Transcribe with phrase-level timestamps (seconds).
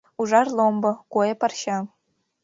[0.21, 1.77] Ужар ломбо, куэ парча—